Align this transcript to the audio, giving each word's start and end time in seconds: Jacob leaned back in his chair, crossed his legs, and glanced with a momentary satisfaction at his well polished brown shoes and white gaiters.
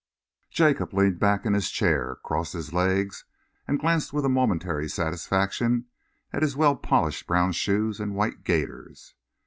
Jacob 0.49 0.95
leaned 0.95 1.19
back 1.19 1.45
in 1.45 1.53
his 1.53 1.69
chair, 1.69 2.17
crossed 2.23 2.53
his 2.53 2.73
legs, 2.73 3.23
and 3.67 3.79
glanced 3.79 4.11
with 4.11 4.25
a 4.25 4.29
momentary 4.29 4.89
satisfaction 4.89 5.85
at 6.33 6.41
his 6.41 6.55
well 6.57 6.75
polished 6.75 7.27
brown 7.27 7.51
shoes 7.51 7.99
and 7.99 8.15
white 8.15 8.43
gaiters. 8.43 9.13